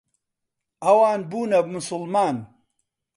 ئەوان 0.83 1.19
بوونە 1.29 1.59
موسڵمان. 1.71 2.35